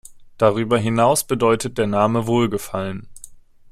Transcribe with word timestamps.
Darüber 0.39 0.79
hinaus 0.79 1.23
bedeutet 1.27 1.77
der 1.77 1.85
Name 1.85 2.25
„Wohlgefallen“. 2.25 3.07